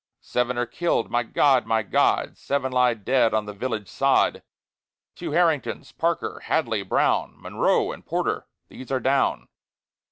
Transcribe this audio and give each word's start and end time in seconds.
Seven 0.19 0.57
are 0.57 0.65
killed. 0.65 1.11
My 1.11 1.21
God! 1.21 1.67
my 1.67 1.83
God! 1.83 2.35
Seven 2.35 2.71
lie 2.71 2.95
dead 2.95 3.35
on 3.35 3.45
the 3.45 3.53
village 3.53 3.87
sod. 3.87 4.41
Two 5.13 5.29
Harringtons, 5.33 5.91
Parker, 5.91 6.39
Hadley, 6.45 6.81
Brown, 6.81 7.39
Monroe 7.39 7.91
and 7.91 8.03
Porter, 8.03 8.47
these 8.67 8.91
are 8.91 8.99
down. 8.99 9.47